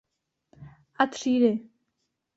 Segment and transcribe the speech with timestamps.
[0.97, 1.69] A třídy.